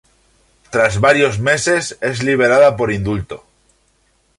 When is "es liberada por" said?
2.01-2.91